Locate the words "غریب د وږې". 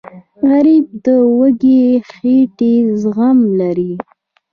0.49-1.83